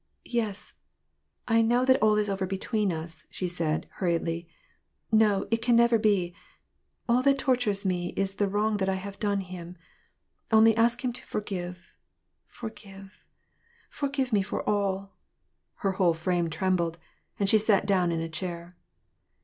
"Yes, 0.41 0.73
I 1.47 1.61
know 1.61 1.85
that 1.85 2.01
all 2.01 2.15
is 2.17 2.27
over 2.27 2.47
between 2.47 2.91
us," 2.91 3.27
said 3.29 3.29
she, 3.85 3.89
hur 3.97 4.07
riedly. 4.07 4.47
"No, 5.11 5.47
it 5.51 5.61
can 5.61 5.75
never 5.75 5.99
be. 5.99 6.33
All 7.07 7.21
that 7.21 7.37
tortures 7.37 7.85
me 7.85 8.07
is 8.17 8.33
the 8.33 8.47
wrong 8.47 8.77
that 8.77 8.89
I 8.89 8.95
have 8.95 9.19
done 9.19 9.41
him. 9.41 9.77
Only 10.51 10.75
ask 10.75 11.03
him 11.03 11.13
to 11.13 11.23
forgive, 11.23 11.93
for 12.47 12.71
give, 12.71 13.27
forgive 13.91 14.33
me 14.33 14.41
for 14.41 14.67
all 14.67 15.13
"—Her 15.85 15.91
whole 15.91 16.15
frame 16.15 16.49
trembled, 16.49 16.97
and 17.37 17.47
she 17.47 17.59
sat 17.59 17.85
down 17.85 18.11
in 18.11 18.21
a 18.21 18.27
chair. 18.27 18.75